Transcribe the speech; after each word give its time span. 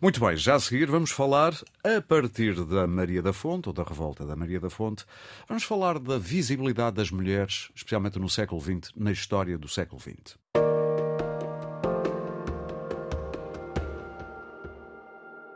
Muito 0.00 0.20
bem, 0.20 0.36
já 0.36 0.54
a 0.54 0.60
seguir 0.60 0.88
vamos 0.88 1.10
falar, 1.10 1.52
a 1.82 2.00
partir 2.00 2.64
da 2.64 2.86
Maria 2.86 3.20
da 3.20 3.32
Fonte, 3.32 3.68
ou 3.68 3.72
da 3.72 3.82
revolta 3.82 4.24
da 4.24 4.36
Maria 4.36 4.60
da 4.60 4.70
Fonte, 4.70 5.04
vamos 5.48 5.64
falar 5.64 5.98
da 5.98 6.16
visibilidade 6.16 6.94
das 6.94 7.10
mulheres, 7.10 7.68
especialmente 7.74 8.16
no 8.16 8.28
século 8.28 8.60
XX, 8.60 8.92
na 8.94 9.10
história 9.10 9.58
do 9.58 9.66
século 9.68 10.00
XX. 10.00 10.38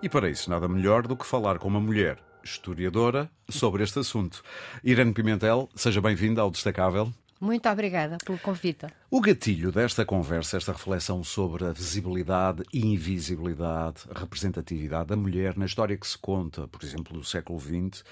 E 0.02 0.09
para 0.09 0.29
isso, 0.29 0.50
nada 0.50 0.66
melhor 0.66 1.06
do 1.06 1.16
que 1.16 1.24
falar 1.24 1.61
com 1.61 1.68
uma 1.68 1.80
mulher 1.80 2.18
historiadora 2.43 3.30
sobre 3.48 3.84
este 3.84 4.00
assunto. 4.00 4.43
Irene 4.82 5.14
Pimentel, 5.14 5.68
seja 5.77 6.00
bem-vinda 6.00 6.43
ao 6.43 6.50
Destacável. 6.50 7.12
Muito 7.43 7.68
obrigada 7.68 8.18
pelo 8.24 8.38
convite. 8.38 8.86
O 9.11 9.20
gatilho 9.20 9.72
desta 9.72 10.04
conversa, 10.04 10.56
esta 10.56 10.70
reflexão 10.70 11.24
sobre 11.24 11.64
a 11.64 11.72
visibilidade 11.72 12.62
e 12.72 12.86
invisibilidade, 12.86 14.02
a 14.14 14.20
representatividade 14.20 15.09
da 15.09 15.16
mulher 15.16 15.56
na 15.56 15.66
história 15.66 15.96
que 15.96 16.06
se 16.06 16.16
conta, 16.16 16.69
por 16.69 16.84
exemplo, 16.84 17.19
do 17.19 17.24
século 17.24 17.59
XX, 17.59 18.05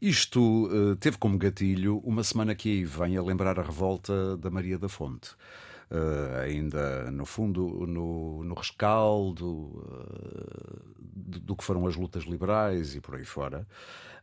isto 0.00 0.68
uh, 0.68 0.94
teve 0.94 1.18
como 1.18 1.36
gatilho 1.36 1.98
uma 2.04 2.22
semana 2.22 2.54
que 2.54 2.68
aí 2.70 2.84
vem 2.84 3.16
a 3.16 3.22
lembrar 3.22 3.58
a 3.58 3.64
revolta 3.64 4.36
da 4.36 4.48
Maria 4.48 4.78
da 4.78 4.88
Fonte. 4.88 5.30
Uh, 5.90 6.42
ainda 6.44 7.10
no 7.10 7.26
fundo 7.26 7.84
no, 7.84 8.44
no 8.44 8.54
rescaldo 8.54 9.46
uh, 9.46 10.80
do, 11.00 11.40
do, 11.40 11.56
que 11.56 11.64
foram 11.64 11.84
as 11.86 11.96
lutas 11.96 12.22
liberais 12.24 12.94
e 12.94 13.00
por 13.00 13.16
aí 13.16 13.24
fora. 13.24 13.66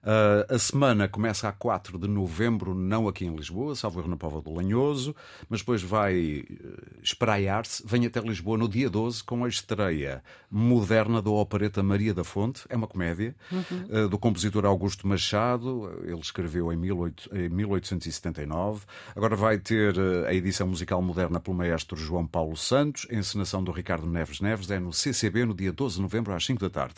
Uh, 0.05 0.53
a 0.53 0.59
semana 0.59 1.07
começa 1.07 1.49
a 1.49 1.51
4 1.51 1.97
de 1.97 2.07
novembro, 2.07 2.75
não 2.75 3.07
aqui 3.07 3.25
em 3.25 3.35
Lisboa, 3.35 3.75
salvo 3.75 3.99
erro 3.99 4.09
na 4.09 4.15
Pova 4.15 4.39
do 4.39 4.53
Lanhoso, 4.53 5.15
mas 5.49 5.61
depois 5.61 5.81
vai 5.81 6.45
uh, 6.47 7.01
espraiar-se, 7.01 7.83
vem 7.87 8.05
até 8.05 8.19
Lisboa 8.19 8.55
no 8.55 8.69
dia 8.69 8.87
12 8.87 9.23
com 9.23 9.43
a 9.43 9.47
estreia 9.47 10.21
moderna 10.51 11.23
da 11.23 11.31
opereta 11.31 11.81
Maria 11.81 12.13
da 12.13 12.23
Fonte, 12.23 12.61
é 12.69 12.75
uma 12.75 12.85
comédia, 12.85 13.35
uhum. 13.51 14.05
uh, 14.05 14.07
do 14.07 14.19
compositor 14.19 14.63
Augusto 14.63 15.07
Machado, 15.07 15.91
ele 16.03 16.19
escreveu 16.19 16.71
em, 16.71 16.79
18, 16.79 17.35
em 17.35 17.49
1879. 17.49 18.85
Agora 19.15 19.35
vai 19.35 19.57
ter 19.57 19.95
a 20.27 20.33
edição 20.35 20.67
musical 20.67 21.01
moderna 21.01 21.39
pelo 21.39 21.57
maestro 21.57 21.97
João 21.97 22.27
Paulo 22.27 22.55
Santos, 22.55 23.07
a 23.09 23.15
encenação 23.15 23.63
do 23.63 23.71
Ricardo 23.71 24.05
Neves 24.05 24.39
Neves, 24.39 24.69
é 24.69 24.79
no 24.79 24.93
CCB 24.93 25.45
no 25.45 25.55
dia 25.55 25.71
12 25.71 25.95
de 25.95 26.01
novembro 26.03 26.31
às 26.31 26.45
5 26.45 26.61
da 26.61 26.69
tarde. 26.69 26.95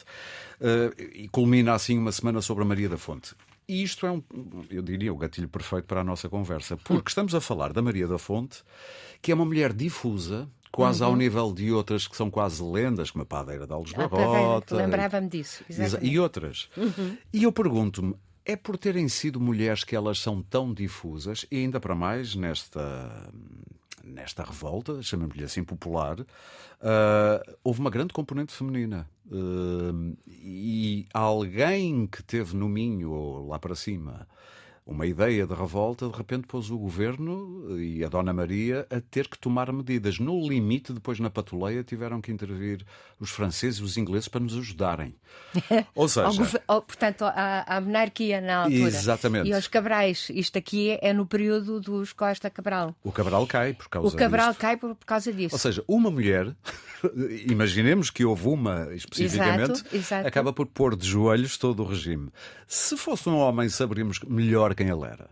e 1.14 1.30
culmina 1.30 1.74
assim 1.74 1.98
uma 1.98 2.12
semana 2.12 2.42
sobre 2.42 2.64
a 2.64 2.68
Maria 2.68 2.90
da 2.90 2.97
da 2.98 3.00
Fonte. 3.00 3.36
E 3.68 3.84
isto 3.84 4.06
é 4.06 4.12
um, 4.12 4.24
eu 4.70 4.82
diria, 4.82 5.14
o 5.14 5.18
gatilho 5.18 5.48
perfeito 5.48 5.86
para 5.86 6.02
a 6.02 6.04
nossa 6.04 6.28
conversa, 6.28 6.78
porque 6.78 7.10
estamos 7.10 7.36
a 7.36 7.42
falar 7.42 7.74
da 7.74 7.82
Maria 7.82 8.08
da 8.08 8.18
Fonte, 8.18 8.64
que 9.22 9.32
é 9.32 9.36
uma 9.36 9.46
mulher 9.46 9.74
difusa, 9.74 10.50
quase 10.72 11.04
uhum. 11.04 11.10
ao 11.10 11.16
nível 11.16 11.54
de 11.54 11.72
outras 11.72 12.08
que 12.08 12.16
são 12.16 12.32
quase 12.32 12.64
lendas, 12.64 13.12
como 13.12 13.24
a 13.24 13.26
Padeira 13.26 13.68
de 13.68 13.74
Alves 13.74 13.92
Barrota. 13.92 14.76
Lembrava-me 14.76 15.28
disso. 15.28 15.64
Exatamente. 15.70 16.12
E 16.12 16.20
outras. 16.20 16.70
Uhum. 16.78 17.18
E 17.34 17.44
eu 17.44 17.52
pergunto-me, 17.52 18.16
é 18.46 18.56
por 18.56 18.78
terem 18.78 19.10
sido 19.10 19.40
mulheres 19.40 19.84
que 19.84 19.96
elas 19.96 20.20
são 20.20 20.42
tão 20.42 20.74
difusas, 20.74 21.46
e 21.52 21.58
ainda 21.58 21.80
para 21.80 21.94
mais 21.94 22.36
nesta 22.36 23.30
nesta 24.04 24.44
revolta, 24.44 25.02
chamemos-lhe 25.02 25.44
assim 25.44 25.64
popular, 25.64 26.20
uh, 26.20 27.58
houve 27.64 27.80
uma 27.80 27.90
grande 27.90 28.14
componente 28.14 28.54
feminina. 28.54 29.10
Uh, 29.30 30.16
e 30.28 31.08
alguém 31.14 32.08
que 32.08 32.24
teve 32.24 32.56
no 32.56 32.70
Minho 32.70 33.12
ou 33.12 33.48
lá 33.48 33.60
para 33.60 33.76
cima 33.76 34.28
uma 34.88 35.06
ideia 35.06 35.46
de 35.46 35.54
revolta, 35.54 36.08
de 36.08 36.18
repente 36.18 36.48
pôs 36.48 36.72
o 36.72 36.78
governo 36.78 37.78
e 37.78 38.06
a 38.06 38.08
Dona 38.08 38.32
Maria 38.32 38.88
a 38.90 39.02
ter 39.02 39.28
que 39.28 39.38
tomar 39.38 39.72
medidas. 39.74 40.18
No 40.18 40.48
limite, 40.48 40.94
depois 40.94 41.20
na 41.20 41.30
patuleia, 41.30 41.84
tiveram 41.84 42.22
que 42.22 42.32
intervir 42.32 42.86
os 43.20 43.30
franceses 43.30 43.80
e 43.80 43.84
os 43.84 43.98
ingleses 43.98 44.30
para 44.30 44.40
nos 44.40 44.58
ajudarem. 44.58 45.14
Ou 45.94 46.08
seja. 46.08 46.62
Ou, 46.68 46.82
portanto, 46.82 47.26
a, 47.26 47.66
a, 47.68 47.82
monarquia 47.82 48.40
na 48.40 48.64
altura. 48.64 48.88
Exatamente. 48.88 49.50
E 49.50 49.54
os 49.54 49.68
Cabrais. 49.68 50.30
Isto 50.34 50.58
aqui 50.58 50.98
é 51.02 51.12
no 51.12 51.26
período 51.26 51.82
dos 51.82 52.14
Costa 52.14 52.50
Cabral. 52.50 52.96
O 53.04 53.12
Cabral 53.12 53.46
cai 53.46 53.74
por 53.74 53.90
causa 53.90 54.08
disso. 54.08 54.16
O 54.16 54.20
Cabral 54.20 54.50
disto. 54.50 54.62
cai 54.62 54.78
por, 54.78 54.96
por, 54.96 55.06
causa 55.06 55.34
disso. 55.34 55.56
Ou 55.56 55.60
seja, 55.60 55.84
uma 55.86 56.10
mulher, 56.10 56.56
imaginemos 57.46 58.10
que 58.10 58.24
houve 58.24 58.48
uma 58.48 58.88
especificamente, 58.94 59.72
exato, 59.72 59.96
exato. 59.96 60.28
acaba 60.28 60.54
por 60.54 60.66
pôr 60.66 60.96
de 60.96 61.06
joelhos 61.06 61.58
todo 61.58 61.84
o 61.84 61.86
regime. 61.86 62.30
Se 62.68 62.96
fosse 62.96 63.28
um 63.28 63.38
homem, 63.38 63.68
saberíamos 63.68 64.20
melhor 64.22 64.72
quem 64.78 64.90
ele 64.90 65.06
era? 65.06 65.30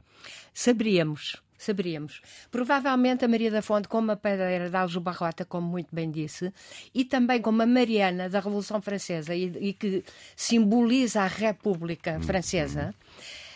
Saberíamos. 0.53 1.37
Saberíamos. 1.57 2.21
Provavelmente 2.51 3.23
a 3.23 3.27
Maria 3.27 3.49
da 3.49 3.61
Fonte, 3.61 3.87
como 3.87 4.11
a 4.11 4.15
padeira 4.15 4.69
de 4.69 4.75
Aljo 4.75 4.99
Barrota, 4.99 5.45
como 5.45 5.67
muito 5.67 5.95
bem 5.95 6.11
disse, 6.11 6.53
e 6.93 7.05
também 7.05 7.41
como 7.41 7.61
a 7.61 7.65
Mariana 7.65 8.29
da 8.29 8.39
Revolução 8.39 8.81
Francesa 8.81 9.33
e, 9.33 9.45
e 9.69 9.73
que 9.73 10.03
simboliza 10.35 11.21
a 11.21 11.27
República 11.27 12.13
uhum. 12.13 12.21
Francesa. 12.21 12.93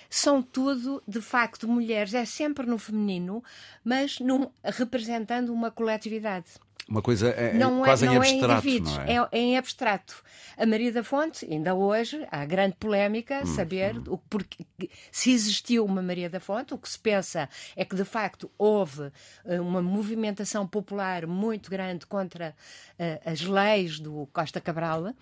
são 0.09 0.41
tudo, 0.41 1.03
de 1.07 1.21
facto, 1.21 1.67
mulheres. 1.67 2.13
É 2.13 2.25
sempre 2.25 2.65
no 2.65 2.77
feminino, 2.77 3.43
mas 3.83 4.19
num, 4.19 4.49
representando 4.63 5.53
uma 5.53 5.69
coletividade. 5.69 6.51
Uma 6.89 7.03
coisa 7.03 7.29
é, 7.29 7.51
é 7.51 7.53
não 7.53 7.83
quase 7.83 8.07
é, 8.07 8.09
em 8.09 8.17
abstrato, 8.17 8.67
é 8.67 8.71
em 8.71 8.79
não 8.79 9.01
é? 9.01 9.29
é? 9.31 9.37
em 9.37 9.57
abstrato. 9.57 10.23
A 10.57 10.65
Maria 10.65 10.91
da 10.91 11.03
Fonte, 11.03 11.45
ainda 11.45 11.75
hoje, 11.75 12.27
há 12.31 12.43
grande 12.45 12.75
polémica 12.79 13.41
hum, 13.43 13.45
saber 13.45 13.95
hum. 13.95 14.03
O, 14.07 14.17
porque, 14.17 14.65
se 15.11 15.31
existiu 15.31 15.85
uma 15.85 16.01
Maria 16.01 16.29
da 16.29 16.39
Fonte. 16.39 16.73
O 16.73 16.77
que 16.79 16.89
se 16.89 16.97
pensa 16.97 17.47
é 17.75 17.85
que, 17.85 17.95
de 17.95 18.03
facto, 18.03 18.49
houve 18.57 19.11
eh, 19.45 19.61
uma 19.61 19.81
movimentação 19.81 20.65
popular 20.65 21.27
muito 21.27 21.69
grande 21.69 22.07
contra 22.07 22.55
uh, 22.99 23.29
as 23.29 23.41
leis 23.41 23.99
do 23.99 24.27
Costa 24.33 24.59
Cabral 24.59 25.13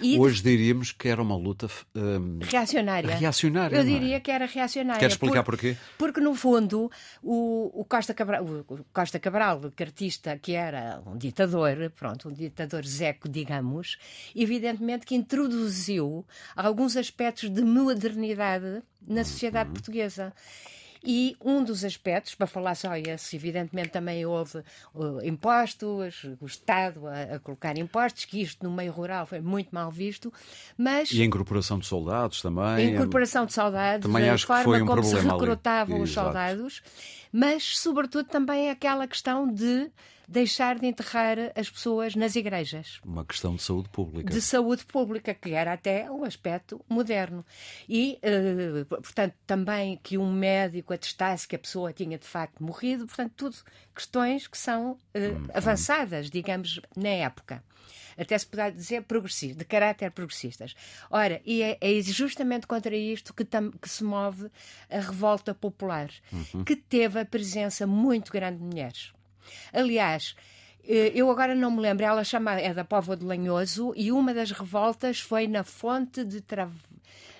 e 0.00 0.18
Hoje 0.18 0.42
diríamos 0.42 0.90
que 0.90 1.08
era 1.08 1.22
uma 1.22 1.36
luta 1.36 1.68
um, 1.94 2.38
reacionária. 2.42 3.14
reacionária. 3.16 3.76
Eu 3.76 3.82
é? 3.82 3.84
diria 3.84 4.20
que 4.20 4.30
era 4.30 4.46
reacionária. 4.46 4.98
Quer 4.98 5.10
explicar 5.10 5.44
por, 5.44 5.52
porquê? 5.52 5.76
Porque, 5.96 6.20
no 6.20 6.34
fundo, 6.34 6.90
o, 7.22 7.70
o, 7.80 7.84
Costa 7.84 8.12
Cabral, 8.12 8.44
o 8.44 8.84
Costa 8.92 9.20
Cabral, 9.20 9.60
o 9.64 9.70
cartista 9.70 10.36
que 10.36 10.52
era 10.52 11.00
um 11.06 11.16
ditador, 11.16 11.92
pronto, 11.94 12.28
um 12.28 12.32
ditador 12.32 12.84
zeco, 12.84 13.28
digamos, 13.28 13.96
evidentemente 14.34 15.06
que 15.06 15.14
introduziu 15.14 16.26
alguns 16.56 16.96
aspectos 16.96 17.48
de 17.48 17.62
modernidade 17.62 18.82
na 19.06 19.24
sociedade 19.24 19.68
uhum. 19.68 19.74
portuguesa. 19.74 20.32
E 21.06 21.36
um 21.44 21.62
dos 21.62 21.84
aspectos, 21.84 22.34
para 22.34 22.46
falar 22.46 22.74
só 22.74 22.96
esse, 22.96 23.36
evidentemente 23.36 23.90
também 23.90 24.24
houve 24.24 24.58
uh, 24.94 25.22
impostos, 25.22 26.24
o 26.40 26.46
Estado 26.46 27.06
a, 27.06 27.34
a, 27.34 27.38
colocar 27.38 27.76
impostos, 27.76 28.24
que 28.24 28.40
isto 28.40 28.64
no 28.64 28.74
meio 28.74 28.90
rural 28.90 29.26
foi 29.26 29.40
muito 29.40 29.68
mal 29.70 29.90
visto, 29.90 30.32
mas... 30.78 31.12
E 31.12 31.20
a 31.20 31.24
incorporação 31.24 31.78
de 31.78 31.86
soldados 31.86 32.40
também. 32.40 32.64
A 32.64 32.82
incorporação 32.82 33.44
de 33.44 33.52
soldados, 33.52 34.06
também 34.10 34.30
a 34.30 34.38
forma 34.38 34.58
que 34.58 34.64
foi 34.64 34.82
um 34.82 34.86
como 34.86 35.02
se 35.02 35.16
recrutavam 35.16 35.96
ali. 35.96 36.04
os 36.04 36.10
soldados, 36.10 36.82
mas 37.30 37.76
sobretudo 37.78 38.26
também 38.26 38.70
aquela 38.70 39.06
questão 39.06 39.46
de 39.46 39.90
deixar 40.28 40.78
de 40.78 40.86
enterrar 40.86 41.36
as 41.54 41.70
pessoas 41.70 42.14
nas 42.14 42.36
igrejas. 42.36 43.00
Uma 43.04 43.24
questão 43.24 43.56
de 43.56 43.62
saúde 43.62 43.88
pública. 43.88 44.32
De 44.32 44.40
saúde 44.40 44.84
pública, 44.84 45.34
que 45.34 45.52
era 45.52 45.72
até 45.72 46.10
um 46.10 46.24
aspecto 46.24 46.84
moderno. 46.88 47.44
E, 47.88 48.18
uh, 48.22 48.84
portanto, 48.86 49.34
também 49.46 49.98
que 50.02 50.18
um 50.18 50.32
médico 50.32 50.92
atestasse 50.92 51.46
que 51.46 51.56
a 51.56 51.58
pessoa 51.58 51.92
tinha 51.92 52.18
de 52.18 52.26
facto 52.26 52.62
morrido, 52.62 53.06
portanto, 53.06 53.32
tudo 53.36 53.56
questões 53.94 54.46
que 54.46 54.58
são 54.58 54.92
uh, 54.92 54.96
hum, 55.16 55.46
avançadas, 55.54 56.30
digamos, 56.30 56.80
na 56.96 57.10
época 57.10 57.62
até 58.16 58.36
se 58.38 58.46
poderá 58.46 58.70
dizer 58.70 59.02
progressistas, 59.02 59.56
de 59.56 59.64
caráter 59.64 60.10
progressistas. 60.10 60.74
Ora, 61.10 61.40
e 61.44 61.62
é, 61.62 61.78
é 61.80 62.00
justamente 62.02 62.66
contra 62.66 62.96
isto 62.96 63.34
que, 63.34 63.44
tam, 63.44 63.70
que, 63.70 63.88
se 63.88 64.04
move 64.04 64.50
a 64.90 65.00
revolta 65.00 65.54
popular, 65.54 66.10
uhum. 66.32 66.64
que 66.64 66.76
teve 66.76 67.20
a 67.20 67.24
presença 67.24 67.86
muito 67.86 68.32
grande 68.32 68.58
de 68.58 68.64
mulheres. 68.64 69.12
Aliás, 69.72 70.34
eh, 70.86 71.12
eu 71.14 71.30
agora 71.30 71.54
não 71.54 71.70
me 71.70 71.80
lembro, 71.80 72.04
ela 72.04 72.24
chama, 72.24 72.52
é 72.60 72.72
da 72.72 72.84
Póvoa 72.84 73.16
de 73.16 73.24
Lanhoso 73.24 73.92
e 73.96 74.12
uma 74.12 74.34
das 74.34 74.50
revoltas 74.50 75.20
foi 75.20 75.46
na 75.46 75.64
Fonte 75.64 76.24
de 76.24 76.40
Trav... 76.40 76.70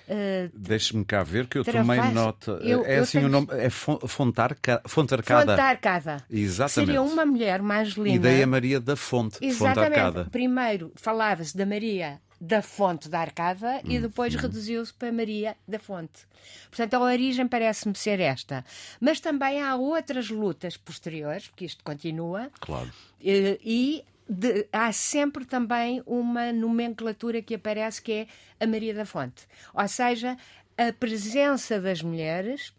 Uh, 0.07 0.51
Deixe-me 0.53 1.03
cá 1.03 1.23
ver 1.23 1.47
que 1.47 1.57
eu 1.57 1.65
tomei 1.65 1.99
nota. 2.11 2.59
Eu, 2.61 2.85
é 2.85 2.97
assim 2.97 3.17
tenho... 3.17 3.27
o 3.27 3.31
nome. 3.31 3.47
É 3.53 3.71
Fontarca... 3.71 4.79
Fontarcada. 4.85 5.53
Fontarcada. 5.53 6.23
Exatamente. 6.29 6.91
Seria 6.91 7.01
uma 7.01 7.25
mulher 7.25 7.59
mais 7.59 7.89
linda. 7.93 8.15
Ideia 8.15 8.45
Maria 8.45 8.79
da 8.79 8.95
Fonte. 8.95 9.39
Exatamente. 9.41 9.95
Fontarcada. 9.95 10.25
Primeiro 10.31 10.91
falava-se 10.95 11.57
da 11.57 11.65
Maria 11.65 12.21
da 12.39 12.61
fonte 12.61 13.09
da 13.09 13.19
Arcada 13.21 13.81
e 13.83 13.97
hum, 13.97 14.01
depois 14.01 14.35
hum. 14.35 14.39
reduziu-se 14.39 14.93
para 14.93 15.11
Maria 15.11 15.55
da 15.67 15.79
Fonte. 15.79 16.25
Portanto, 16.69 16.93
a 16.95 16.99
origem 16.99 17.47
parece-me 17.47 17.95
ser 17.95 18.19
esta. 18.19 18.63
Mas 18.99 19.19
também 19.19 19.61
há 19.61 19.75
outras 19.75 20.29
lutas 20.29 20.77
posteriores, 20.77 21.47
porque 21.47 21.65
isto 21.65 21.83
continua. 21.83 22.51
Claro. 22.59 22.91
Eh, 23.23 23.57
e 23.63 24.05
de, 24.27 24.67
há 24.71 24.91
sempre 24.91 25.45
também 25.45 26.01
uma 26.05 26.51
nomenclatura 26.51 27.41
que 27.41 27.55
aparece 27.55 28.01
que 28.01 28.11
é 28.11 28.27
a 28.59 28.67
Maria 28.67 28.93
da 28.93 29.05
Fonte. 29.05 29.47
Ou 29.73 29.87
seja, 29.87 30.37
a 30.77 30.91
presença 30.91 31.79
das 31.79 32.01
mulheres, 32.01 32.73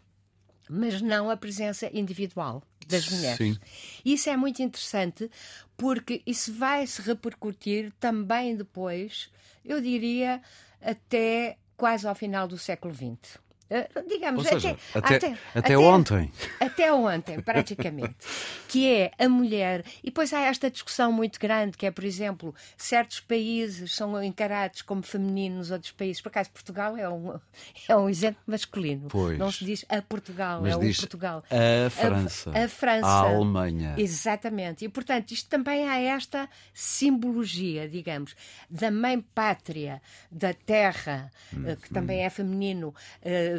mas 0.69 1.01
não 1.01 1.29
a 1.29 1.37
presença 1.37 1.89
individual 1.93 2.61
das 2.87 3.09
mulheres. 3.09 3.37
Sim. 3.37 3.57
Isso 4.05 4.29
é 4.29 4.37
muito 4.37 4.61
interessante 4.61 5.29
porque 5.75 6.21
isso 6.25 6.53
vai 6.53 6.85
se 6.87 7.01
repercutir 7.01 7.91
também 7.99 8.55
depois, 8.55 9.29
eu 9.67 9.81
diria, 9.81 10.41
até 10.81 11.57
quase 11.75 12.07
ao 12.07 12.15
final 12.15 12.47
do 12.47 12.57
século 12.57 12.93
XX. 12.93 13.37
Uh, 13.69 14.07
digamos, 14.07 14.47
seja, 14.47 14.77
até, 14.95 15.15
até, 15.15 15.15
até, 15.15 15.37
até, 15.53 15.77
ontem. 15.77 16.31
Até 16.59 16.93
ontem, 16.93 17.41
praticamente. 17.41 18.15
que 18.69 18.87
é 18.89 19.11
a 19.19 19.27
mulher. 19.27 19.83
E 20.01 20.07
depois 20.07 20.31
há 20.31 20.41
esta 20.41 20.71
discussão 20.71 21.11
muito 21.11 21.39
grande, 21.39 21.77
que 21.77 21.85
é, 21.85 21.91
por 21.91 22.03
exemplo, 22.03 22.55
certos 22.77 23.19
países 23.19 23.93
são 23.93 24.21
encarados 24.23 24.81
como 24.81 25.01
femininos, 25.03 25.71
outros 25.71 25.91
países. 25.91 26.21
Por 26.21 26.29
acaso, 26.29 26.49
Portugal 26.51 26.95
é 26.95 27.09
um, 27.09 27.39
é 27.89 27.95
um 27.95 28.09
exemplo 28.09 28.41
masculino. 28.47 29.09
Pois. 29.09 29.37
Não 29.37 29.51
se 29.51 29.65
diz 29.65 29.85
a 29.89 30.01
Portugal, 30.01 30.65
é 30.65 30.75
o 30.75 30.79
Portugal. 30.79 31.43
A 31.49 31.89
França. 31.89 32.51
A, 32.51 32.63
a 32.63 32.67
França. 32.69 33.07
A 33.07 33.19
Alemanha. 33.21 33.95
Exatamente. 33.97 34.85
E, 34.85 34.89
portanto, 34.89 35.31
isto 35.31 35.49
também 35.49 35.87
há 35.89 35.99
esta 35.99 36.49
simbologia, 36.73 37.89
digamos, 37.89 38.35
da 38.69 38.89
mãe 38.89 39.19
pátria, 39.19 40.01
da 40.31 40.53
terra, 40.53 41.31
hum, 41.53 41.63
que 41.63 41.89
hum. 41.89 41.93
também 41.93 42.23
é 42.23 42.29
feminino. 42.29 42.93
Uh, 43.21 43.56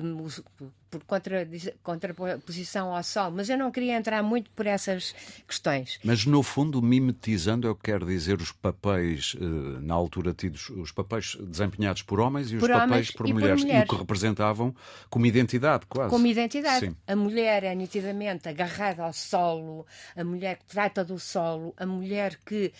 por 0.91 1.05
contra, 1.05 1.47
contraposição 1.83 2.95
ao 2.95 3.03
Sol, 3.03 3.31
mas 3.31 3.49
eu 3.49 3.59
não 3.59 3.71
queria 3.71 3.97
entrar 3.97 4.23
muito 4.23 4.51
por 4.51 4.67
essas 4.67 5.15
questões. 5.47 5.99
Mas, 6.03 6.25
no 6.25 6.43
fundo, 6.43 6.81
mimetizando, 6.81 7.67
eu 7.67 7.77
quero 7.77 8.07
dizer 8.07 8.41
os 8.41 8.53
papéis, 8.53 9.37
eh, 9.39 9.81
na 9.81 9.95
altura 9.95 10.33
tidos, 10.33 10.71
os 10.71 10.93
papéis 10.93 11.37
desempenhados 11.41 12.03
por 12.03 12.21
homens 12.21 12.51
e 12.51 12.57
os 12.57 12.61
por 12.61 12.71
papéis 12.71 13.11
por 13.11 13.27
mulheres, 13.29 13.61
por 13.61 13.67
mulheres, 13.67 13.89
e 13.89 13.93
o 13.93 13.97
que 13.97 14.01
representavam 14.01 14.75
como 15.11 15.27
identidade, 15.27 15.87
quase. 15.87 16.11
Como 16.11 16.27
identidade. 16.27 16.87
Sim. 16.87 16.97
A 17.07 17.17
mulher 17.17 17.65
é 17.65 17.75
nitidamente 17.75 18.49
agarrada 18.49 19.05
ao 19.05 19.13
solo, 19.13 19.87
a 20.17 20.25
mulher 20.25 20.59
que 20.59 20.65
trata 20.67 21.05
do 21.05 21.19
solo, 21.19 21.75
a 21.77 21.87
mulher 21.87 22.39
que. 22.45 22.73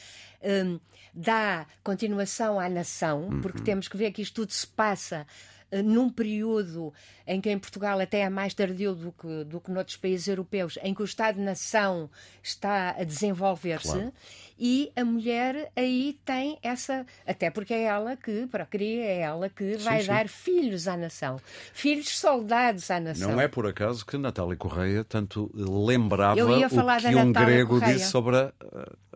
Hum, 0.43 0.79
dá 1.13 1.67
continuação 1.83 2.61
à 2.61 2.69
nação, 2.69 3.41
porque 3.43 3.59
uhum. 3.59 3.65
temos 3.65 3.89
que 3.89 3.97
ver 3.97 4.13
que 4.13 4.23
isto 4.23 4.35
tudo 4.35 4.53
se 4.53 4.67
passa 4.67 5.27
eh, 5.27 5.58
num 5.71 6.09
período 6.09 6.93
em 7.27 7.41
que 7.41 7.51
em 7.51 7.59
Portugal 7.59 8.01
até 8.01 8.21
é 8.21 8.31
mais 8.31 8.55
tardio 8.55 8.95
do 8.95 9.13
que, 9.13 9.45
do 9.45 9.61
que 9.61 9.71
noutros 9.71 9.97
países 9.97 10.27
europeus, 10.29 10.79
em 10.83 10.95
que 10.95 11.03
o 11.03 11.05
Estado-nação 11.05 12.11
está 12.43 12.91
a 12.99 13.05
desenvolver-se. 13.05 13.93
Claro. 13.93 14.13
E 14.59 14.91
a 14.97 15.05
mulher 15.05 15.71
aí 15.77 16.19
tem 16.25 16.59
essa, 16.63 17.07
até 17.25 17.49
porque 17.49 17.73
é 17.73 17.83
ela 17.83 18.17
que, 18.17 18.47
para 18.49 18.67
cria, 18.67 19.05
é 19.05 19.21
ela 19.21 19.49
que 19.49 19.77
vai 19.77 20.01
sim. 20.01 20.09
dar 20.09 20.29
filhos 20.29 20.89
à 20.89 20.97
nação, 20.97 21.41
filhos 21.73 22.19
soldados 22.19 22.91
à 22.91 22.99
nação. 22.99 23.31
Não 23.31 23.41
é 23.41 23.47
por 23.47 23.67
acaso 23.67 24.05
que 24.05 24.19
Natália 24.19 24.57
Correia 24.57 25.05
tanto 25.05 25.51
lembrava 25.55 26.43
o 26.43 26.69
que 26.69 27.15
um 27.15 27.33
grego 27.33 27.79
Correia. 27.79 27.95
disse 27.95 28.11
sobre 28.11 28.37
a, 28.37 28.53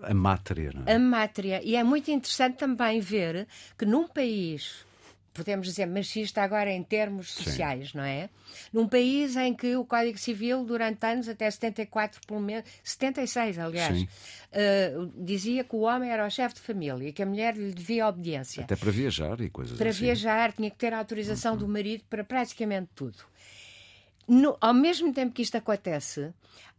a 0.03 0.15
mátria. 0.15 0.71
É? 0.87 0.95
A 0.95 0.99
mátria. 0.99 1.61
E 1.65 1.75
é 1.75 1.83
muito 1.83 2.09
interessante 2.11 2.59
também 2.59 3.01
ver 3.01 3.49
que 3.77 3.85
num 3.85 4.07
país 4.07 4.85
podemos 5.33 5.67
dizer, 5.67 5.87
machista 5.87 6.43
agora 6.43 6.71
em 6.71 6.83
termos 6.83 7.33
sociais, 7.33 7.91
Sim. 7.91 7.99
não 7.99 8.05
é? 8.05 8.29
Num 8.73 8.87
país 8.87 9.37
em 9.37 9.55
que 9.55 9.77
o 9.77 9.85
Código 9.85 10.19
Civil, 10.19 10.65
durante 10.65 11.05
anos, 11.07 11.29
até 11.29 11.51
74, 11.51 12.21
pelo 12.27 12.41
menos, 12.41 12.65
76, 12.85 13.59
aliás, 13.59 14.03
uh, 14.03 15.13
dizia 15.17 15.65
que 15.65 15.75
o 15.75 15.81
homem 15.81 16.11
era 16.11 16.27
o 16.27 16.31
chefe 16.31 16.57
de 16.57 16.61
família 16.61 17.09
e 17.09 17.13
que 17.13 17.23
a 17.23 17.27
mulher 17.27 17.57
lhe 17.57 17.73
devia 17.73 18.07
obediência. 18.09 18.63
Até 18.65 18.77
para 18.77 18.91
viajar 18.91 19.41
e 19.41 19.49
coisas 19.49 19.77
para 19.77 19.91
assim. 19.91 19.99
Para 19.99 20.07
viajar, 20.07 20.53
tinha 20.53 20.71
que 20.71 20.77
ter 20.77 20.93
a 20.93 20.99
autorização 20.99 21.53
uhum. 21.53 21.59
do 21.59 21.69
marido 21.69 22.05
para 22.09 22.23
praticamente 22.23 22.91
tudo. 22.95 23.19
No, 24.29 24.57
ao 24.61 24.75
mesmo 24.75 25.13
tempo 25.13 25.33
que 25.33 25.43
isto 25.43 25.57
acontece, 25.57 26.33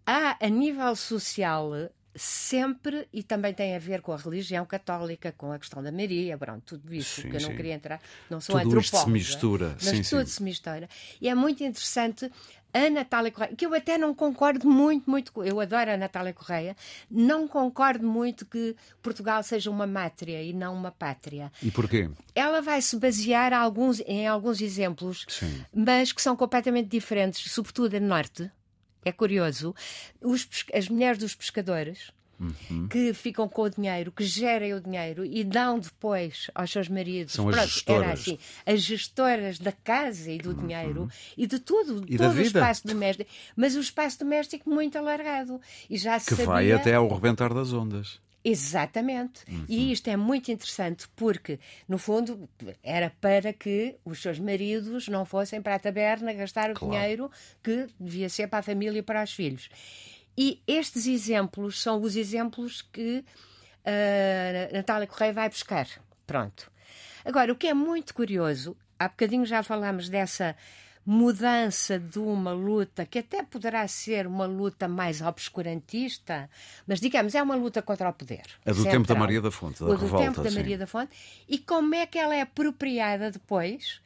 há, 0.05 0.37
a 0.39 0.49
nível 0.49 0.95
social, 0.95 1.71
sempre, 2.15 3.07
e 3.11 3.23
também 3.23 3.53
tem 3.53 3.75
a 3.75 3.79
ver 3.79 4.01
com 4.01 4.11
a 4.11 4.17
religião 4.17 4.65
católica, 4.65 5.33
com 5.35 5.51
a 5.51 5.59
questão 5.59 5.81
da 5.81 5.91
Maria, 5.91 6.37
pronto, 6.37 6.77
tudo 6.77 6.93
isso, 6.93 7.21
sim, 7.21 7.29
que 7.29 7.35
eu 7.35 7.41
não 7.41 7.49
sim. 7.49 7.55
queria 7.55 7.73
entrar, 7.73 8.01
não 8.29 8.39
sou 8.39 8.59
tudo 8.59 8.77
antropóloga. 8.77 9.05
se 9.05 9.11
mistura. 9.11 9.77
Mas 9.81 9.83
sim, 9.83 10.01
tudo 10.03 10.27
se 10.27 10.43
mistura. 10.43 10.89
E 11.19 11.27
é 11.27 11.35
muito 11.35 11.63
interessante 11.63 12.29
a 12.73 12.89
Natália 12.89 13.31
Correia, 13.31 13.55
que 13.55 13.65
eu 13.65 13.73
até 13.73 13.97
não 13.97 14.15
concordo 14.15 14.67
muito, 14.67 15.09
muito, 15.09 15.31
eu 15.43 15.59
adoro 15.59 15.91
a 15.91 15.97
Natália 15.97 16.33
Correia, 16.33 16.75
não 17.09 17.47
concordo 17.47 18.05
muito 18.05 18.45
que 18.45 18.75
Portugal 19.01 19.43
seja 19.43 19.69
uma 19.69 19.85
mátria 19.85 20.41
e 20.41 20.53
não 20.53 20.73
uma 20.73 20.91
pátria. 20.91 21.51
E 21.61 21.69
porquê? 21.69 22.09
Ela 22.33 22.61
vai 22.61 22.81
se 22.81 22.97
basear 22.97 23.53
alguns, 23.53 23.99
em 24.01 24.27
alguns 24.27 24.59
exemplos, 24.59 25.25
mas 25.73 26.11
que 26.11 26.21
são 26.21 26.35
completamente 26.35 26.89
diferentes, 26.89 27.51
sobretudo 27.51 27.99
no 27.99 28.07
Norte 28.07 28.51
é 29.05 29.11
curioso, 29.11 29.75
os, 30.21 30.47
as 30.73 30.89
mulheres 30.89 31.17
dos 31.17 31.35
pescadores. 31.35 32.11
Uhum. 32.39 32.87
Que 32.89 33.13
ficam 33.13 33.47
com 33.47 33.61
o 33.61 33.69
dinheiro, 33.69 34.11
que 34.11 34.23
gerem 34.25 34.73
o 34.73 34.81
dinheiro 34.81 35.23
e 35.23 35.43
dão 35.43 35.79
depois 35.79 36.49
aos 36.53 36.71
seus 36.71 36.89
maridos. 36.89 37.33
São 37.33 37.47
as 37.47 37.55
Pronto, 37.55 37.69
gestoras. 37.69 38.19
Assim, 38.19 38.39
as 38.65 38.81
gestoras 38.81 39.59
da 39.59 39.71
casa 39.71 40.29
e 40.29 40.39
do 40.39 40.49
uhum. 40.49 40.55
dinheiro 40.55 41.09
e 41.37 41.47
de 41.47 41.59
tudo, 41.59 42.03
e 42.07 42.17
todo 42.17 42.35
o 42.35 42.41
espaço 42.41 42.85
doméstico. 42.85 43.29
Mas 43.55 43.75
o 43.75 43.79
espaço 43.79 44.19
doméstico 44.19 44.69
muito 44.69 44.97
alargado. 44.97 45.61
E 45.89 45.97
já 45.97 46.19
que 46.19 46.31
sabia... 46.31 46.45
vai 46.45 46.71
até 46.71 46.95
ao 46.95 47.07
rebentar 47.07 47.53
das 47.53 47.71
ondas. 47.71 48.19
Exatamente. 48.43 49.43
Uhum. 49.47 49.65
E 49.69 49.91
isto 49.91 50.09
é 50.09 50.17
muito 50.17 50.51
interessante 50.51 51.07
porque, 51.15 51.59
no 51.87 51.97
fundo, 51.97 52.49
era 52.83 53.09
para 53.21 53.53
que 53.53 53.95
os 54.03 54.21
seus 54.21 54.37
maridos 54.37 55.07
não 55.07 55.25
fossem 55.25 55.61
para 55.61 55.75
a 55.75 55.79
taberna 55.79 56.33
gastar 56.33 56.71
o 56.71 56.73
claro. 56.73 56.93
dinheiro 56.93 57.31
que 57.63 57.87
devia 57.99 58.27
ser 58.27 58.47
para 58.47 58.59
a 58.59 58.63
família 58.63 58.99
e 58.99 59.03
para 59.03 59.23
os 59.23 59.33
filhos. 59.33 59.69
E 60.37 60.61
estes 60.67 61.07
exemplos 61.07 61.81
são 61.81 62.01
os 62.01 62.15
exemplos 62.15 62.81
que 62.81 63.23
uh, 63.85 64.73
Natália 64.73 65.07
Correia 65.07 65.31
vai 65.31 65.49
buscar. 65.49 65.87
Pronto. 66.25 66.71
Agora, 67.23 67.53
o 67.53 67.55
que 67.55 67.67
é 67.67 67.73
muito 67.73 68.13
curioso, 68.13 68.75
há 68.99 69.07
bocadinho 69.07 69.45
já 69.45 69.63
falámos 69.63 70.09
dessa 70.09 70.55
mudança 71.05 71.99
de 71.99 72.19
uma 72.19 72.51
luta 72.51 73.05
que 73.05 73.19
até 73.19 73.43
poderá 73.43 73.87
ser 73.87 74.25
uma 74.25 74.45
luta 74.45 74.87
mais 74.87 75.21
obscurantista, 75.21 76.49
mas 76.87 76.99
digamos, 76.99 77.35
é 77.35 77.43
uma 77.43 77.55
luta 77.55 77.81
contra 77.81 78.09
o 78.09 78.13
poder. 78.13 78.43
É 78.65 78.69
do 78.71 78.75
central. 78.75 78.93
tempo 78.93 79.07
da 79.07 79.15
Maria 79.15 79.41
da 79.41 79.51
Fonte, 79.51 79.79
da 79.79 79.85
o 79.85 79.95
revolta, 79.95 80.15
do 80.15 80.17
tempo 80.17 80.43
da 80.43 80.51
Maria 80.51 80.77
da 80.77 80.87
Fonte. 80.87 81.11
E 81.47 81.57
como 81.57 81.93
é 81.95 82.05
que 82.05 82.17
ela 82.17 82.35
é 82.35 82.41
apropriada 82.41 83.31
depois 83.31 84.02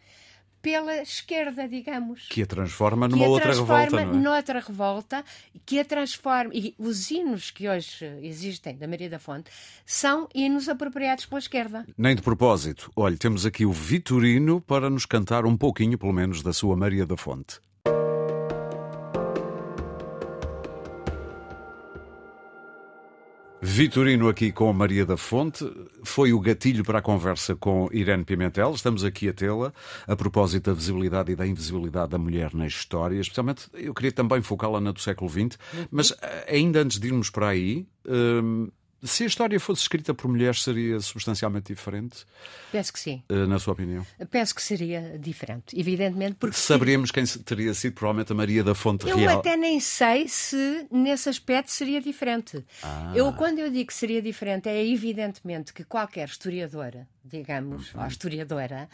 pela 0.68 1.02
esquerda, 1.02 1.66
digamos. 1.66 2.28
Que 2.28 2.42
a 2.42 2.46
transforma 2.46 3.08
numa 3.08 3.25
outra 3.25 3.54
revolta, 3.54 4.06
não 4.06 4.14
é? 4.14 4.18
noutra 4.18 4.60
revolta, 4.60 5.24
que 5.66 5.80
a 5.80 5.86
transforma... 5.86 6.52
E 6.54 6.75
os 6.78 7.10
hinos 7.10 7.52
que 7.52 7.69
hoje 7.69 8.06
existem 8.22 8.75
da 8.75 8.86
Maria 8.86 9.10
da 9.10 9.18
Fonte 9.18 9.50
são 9.86 10.28
hinos 10.36 10.68
apropriados 10.68 11.25
pela 11.25 11.40
esquerda. 11.40 11.86
Nem 11.98 12.18
de 12.18 12.22
propósito. 12.22 12.92
Olha, 12.98 13.16
temos 13.16 13.46
aqui 13.46 13.66
o 13.66 13.72
Vitorino 13.72 14.60
para 14.60 14.89
nos 14.89 15.06
cantar 15.06 15.46
um 15.46 15.56
pouquinho, 15.56 15.98
pelo 15.98 16.12
menos, 16.12 16.44
da 16.44 16.51
sua 16.51 16.75
Maria 16.75 17.06
da 17.06 17.15
Fonte. 17.15 17.62
Vitorino 23.60 24.30
aqui 24.30 24.52
com 24.52 24.72
Maria 24.72 25.04
da 25.04 25.18
Fonte. 25.18 25.66
Foi 26.04 26.32
o 26.32 26.40
gatilho 26.40 26.84
para 26.84 27.00
a 27.00 27.02
conversa 27.02 27.56
com 27.56 27.90
Irene 27.92 28.24
Pimentel. 28.24 28.72
Estamos 28.72 29.04
aqui 29.04 29.28
a 29.30 29.34
tê-la 29.34 29.74
a 30.06 30.16
propósito 30.16 30.70
da 30.70 30.74
visibilidade 30.74 31.32
e 31.32 31.36
da 31.36 31.46
invisibilidade 31.46 32.12
da 32.12 32.20
mulher 32.20 32.54
na 32.54 32.68
história. 32.68 33.20
Especialmente, 33.20 33.68
eu 33.74 33.94
queria 33.96 34.12
também 34.12 34.42
focá-la 34.42 34.80
na 34.80 34.92
do 34.92 35.00
século 35.00 35.30
XX. 35.30 35.58
Mas 35.90 36.14
eh, 36.22 36.56
ainda 36.56 36.82
antes 36.82 37.00
de 37.00 37.08
irmos 37.08 37.32
para 37.32 37.50
aí, 37.50 37.88
hum, 38.08 38.70
se 39.04 39.24
a 39.24 39.27
história 39.27 39.60
fosse 39.60 39.82
escrita 39.82 40.13
por 40.13 40.27
mulheres, 40.27 40.63
seria 40.63 41.00
substancialmente 41.00 41.74
diferente? 41.74 42.25
Penso 42.72 42.92
que 42.92 43.00
sim. 43.00 43.24
Eh, 43.30 43.46
na 43.46 43.60
sua 43.60 43.74
opinião? 43.74 44.06
Penso 44.32 44.56
que 44.56 44.62
seria 44.62 45.18
diferente, 45.20 45.80
evidentemente. 45.80 46.36
Porque 46.39 46.58
Saberíamos 46.58 47.12
quem 47.12 47.25
teria 47.25 47.74
sido, 47.74 47.94
provavelmente, 47.94 48.32
a 48.32 48.36
Maria 48.36 48.63
da 48.63 48.74
Fonte 48.74 49.08
eu 49.08 49.16
Real. 49.16 49.34
Eu 49.34 49.39
até 49.39 49.56
nem 49.56 49.80
sei 49.80 50.27
se 50.27 50.88
nesse 50.92 51.30
aspecto 51.30 51.72
seria 51.72 52.01
diferente. 52.01 52.66
Ah. 52.82 53.12
Eu, 53.16 53.32
quando 53.34 53.60
eu 53.60 53.70
digo 53.70 53.88
que 53.88 53.94
seria 53.94 54.22
diferente, 54.22 54.68
é 54.68 54.86
evidentemente 54.86 55.74
que 55.74 55.84
qualquer 55.84 56.27
historiadora, 56.27 57.08
digamos, 57.24 57.94
uhum. 57.94 58.01
ou 58.01 58.08
historiadora, 58.08 58.89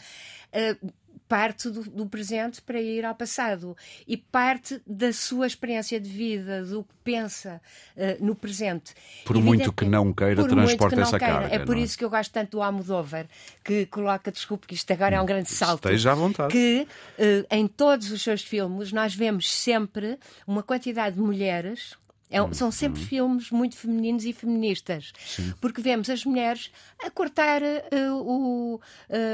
uh, 0.52 0.92
parte 1.28 1.70
do, 1.70 1.82
do, 1.82 2.06
presente 2.06 2.60
para 2.60 2.80
ir 2.80 3.04
ao 3.04 3.14
passado 3.14 3.76
e 4.06 4.16
parte 4.16 4.80
da 4.86 5.12
sua 5.12 5.46
experiência 5.46 5.98
de 5.98 6.08
vida, 6.08 6.62
do 6.64 6.84
que 6.84 6.94
pensa 7.02 7.60
uh, 7.96 8.24
no 8.24 8.34
presente. 8.34 8.94
Por 9.24 9.36
muito 9.36 9.72
que 9.72 9.84
não 9.84 10.12
queira, 10.12 10.46
transporta 10.46 11.00
essa 11.00 11.18
queira. 11.18 11.34
carga. 11.34 11.54
É 11.54 11.58
por 11.58 11.76
é? 11.76 11.80
isso 11.80 11.96
que 11.96 12.04
eu 12.04 12.10
gosto 12.10 12.32
tanto 12.32 12.52
do 12.52 12.62
Almodóvar, 12.62 13.26
que 13.64 13.86
coloca, 13.86 14.30
desculpe 14.30 14.66
que 14.66 14.74
isto 14.74 14.92
agora 14.92 15.16
é 15.16 15.20
um 15.20 15.26
grande 15.26 15.50
salto. 15.50 15.86
Esteja 15.86 16.12
à 16.12 16.14
vontade. 16.14 16.52
Que 16.52 16.86
uh, 17.18 17.46
em 17.50 17.66
todos 17.66 18.10
os 18.10 18.22
seus 18.22 18.42
filmes 18.42 18.92
nós 18.92 19.14
vemos 19.14 19.52
sempre 19.52 20.18
uma 20.46 20.62
quantidade 20.62 21.16
de 21.16 21.22
mulheres 21.22 21.96
é, 22.30 22.54
são 22.54 22.70
sempre 22.70 23.00
uhum. 23.00 23.06
filmes 23.06 23.50
muito 23.50 23.76
femininos 23.76 24.24
e 24.24 24.32
feministas, 24.32 25.12
Sim. 25.24 25.52
porque 25.60 25.80
vemos 25.80 26.08
as 26.10 26.24
mulheres 26.24 26.70
a 27.04 27.10
cortar 27.10 27.62
uh, 27.62 28.14
o, 28.14 28.74
uh, 28.76 28.80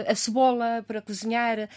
a 0.07 0.15
cebola 0.15 0.85
para 0.87 1.01
cozinhar, 1.01 1.69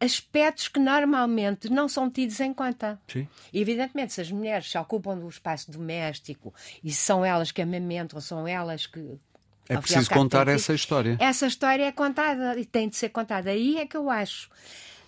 aspectos 0.00 0.68
que 0.68 0.80
normalmente 0.80 1.68
não 1.68 1.88
são 1.88 2.10
tidos 2.10 2.40
em 2.40 2.52
conta. 2.52 3.00
Sim. 3.08 3.28
Evidentemente, 3.52 4.14
se 4.14 4.20
as 4.20 4.30
mulheres 4.30 4.70
se 4.70 4.78
ocupam 4.78 5.16
do 5.16 5.28
espaço 5.28 5.70
doméstico 5.70 6.52
e 6.82 6.92
são 6.92 7.24
elas 7.24 7.52
que 7.52 7.62
amamentam, 7.62 8.20
são 8.20 8.46
elas 8.46 8.86
que. 8.86 9.18
É 9.66 9.78
preciso 9.78 10.10
contar 10.10 10.46
essa 10.48 10.74
história. 10.74 11.16
Essa 11.18 11.46
história 11.46 11.84
é 11.84 11.92
contada 11.92 12.58
e 12.58 12.66
tem 12.66 12.88
de 12.88 12.96
ser 12.96 13.08
contada. 13.08 13.50
Aí 13.50 13.78
é 13.78 13.86
que 13.86 13.96
eu 13.96 14.10
acho. 14.10 14.50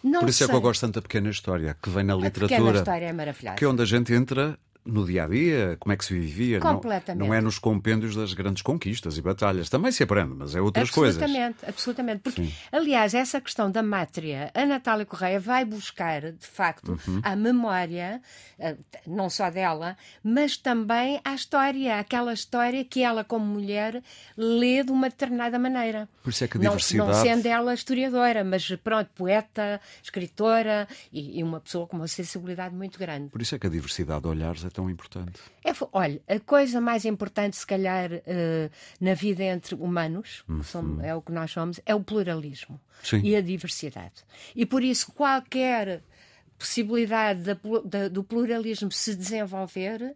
Não 0.02 0.20
Por 0.20 0.28
isso 0.30 0.38
sei. 0.38 0.46
é 0.46 0.50
que 0.50 0.56
eu 0.56 0.60
gosto 0.60 0.80
tanto 0.80 0.94
da 0.94 1.02
pequena 1.02 1.28
história, 1.28 1.76
que 1.82 1.90
vem 1.90 2.04
na 2.04 2.14
literatura. 2.14 2.46
A 2.46 2.58
pequena 2.58 2.78
história 2.78 3.06
é 3.06 3.12
maravilhosa. 3.12 3.56
Que 3.56 3.64
é 3.64 3.68
onde 3.68 3.82
a 3.82 3.84
gente 3.84 4.14
entra 4.14 4.58
no 4.86 5.04
dia 5.04 5.24
a 5.24 5.28
dia, 5.28 5.76
como 5.80 5.92
é 5.92 5.96
que 5.96 6.04
se 6.04 6.14
vivia. 6.14 6.60
Completamente. 6.60 7.20
Não, 7.20 7.28
não, 7.28 7.34
é 7.34 7.40
nos 7.40 7.58
compêndios 7.58 8.14
das 8.14 8.32
grandes 8.32 8.62
conquistas 8.62 9.18
e 9.18 9.22
batalhas. 9.22 9.68
Também 9.68 9.90
se 9.90 10.02
aprende, 10.02 10.34
mas 10.34 10.54
é 10.54 10.60
outras 10.60 10.88
absolutamente, 10.88 11.58
coisas. 11.58 11.68
Absolutamente, 11.68 12.20
Porque, 12.22 12.44
Sim. 12.44 12.52
aliás, 12.70 13.14
essa 13.14 13.40
questão 13.40 13.70
da 13.70 13.82
mátria, 13.82 14.50
a 14.54 14.64
Natália 14.64 15.04
Correia 15.04 15.40
vai 15.40 15.64
buscar, 15.64 16.32
de 16.32 16.46
facto, 16.46 16.98
uhum. 17.06 17.20
a 17.22 17.34
memória, 17.34 18.22
eh, 18.58 18.76
não 19.06 19.28
só 19.28 19.50
dela, 19.50 19.96
mas 20.22 20.56
também 20.56 21.20
a 21.24 21.34
história, 21.34 21.98
aquela 21.98 22.32
história 22.32 22.84
que 22.84 23.02
ela, 23.02 23.24
como 23.24 23.44
mulher, 23.44 24.02
lê 24.36 24.84
de 24.84 24.92
uma 24.92 25.08
determinada 25.08 25.58
maneira. 25.58 26.08
Por 26.22 26.30
isso 26.30 26.44
é 26.44 26.48
que 26.48 26.58
a 26.58 26.60
diversidade. 26.60 27.10
Não, 27.10 27.16
não 27.16 27.22
sendo 27.22 27.46
ela 27.46 27.74
historiadora, 27.74 28.44
mas 28.44 28.68
pronto, 28.82 29.10
poeta, 29.14 29.80
escritora 30.02 30.86
e, 31.12 31.40
e 31.40 31.42
uma 31.42 31.60
pessoa 31.60 31.86
com 31.86 31.96
uma 31.96 32.08
sensibilidade 32.08 32.74
muito 32.74 32.98
grande. 32.98 33.30
Por 33.30 33.42
isso 33.42 33.54
é 33.54 33.58
que 33.58 33.66
a 33.66 33.70
diversidade 33.70 34.22
de 34.22 34.28
olhares 34.28 34.64
é 34.64 34.70
tão 34.76 34.90
importante? 34.90 35.40
É, 35.64 35.72
olha, 35.90 36.20
a 36.28 36.38
coisa 36.38 36.82
mais 36.82 37.06
importante, 37.06 37.56
se 37.56 37.66
calhar, 37.66 38.12
uh, 38.12 38.70
na 39.00 39.14
vida 39.14 39.42
entre 39.42 39.74
humanos, 39.74 40.44
uhum. 40.46 41.00
é 41.00 41.14
o 41.14 41.22
que 41.22 41.32
nós 41.32 41.50
somos, 41.50 41.80
é 41.86 41.94
o 41.94 42.04
pluralismo 42.04 42.78
Sim. 43.02 43.22
e 43.24 43.34
a 43.34 43.40
diversidade. 43.40 44.22
E 44.54 44.66
por 44.66 44.84
isso, 44.84 45.10
qualquer 45.12 46.02
possibilidade 46.58 47.40
da, 47.42 47.56
da, 47.84 48.08
do 48.08 48.22
pluralismo 48.22 48.92
se 48.92 49.16
desenvolver 49.16 50.14